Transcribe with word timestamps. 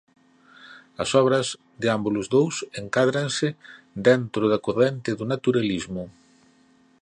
As 1.03 1.09
obras 1.21 1.47
de 1.81 1.87
ambos 1.95 2.13
os 2.21 2.27
dous 2.35 2.55
encádranse 2.81 3.47
dentro 4.07 4.43
da 4.51 4.63
corrente 4.67 5.11
do 5.19 5.25
naturalismo. 5.33 6.03